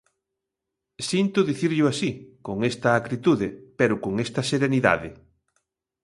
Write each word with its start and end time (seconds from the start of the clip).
Sinto 1.09 1.39
dicirllo 1.49 1.85
así, 1.93 2.09
con 2.45 2.57
esta 2.71 2.89
acritude 2.99 3.47
pero 3.79 3.95
con 4.03 4.13
esta 4.25 4.41
serenidade. 4.51 5.09